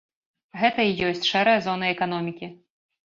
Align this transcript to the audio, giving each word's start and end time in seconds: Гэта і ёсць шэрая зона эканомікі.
Гэта 0.61 0.85
і 0.87 0.95
ёсць 1.09 1.23
шэрая 1.33 1.59
зона 1.67 1.93
эканомікі. 1.97 2.51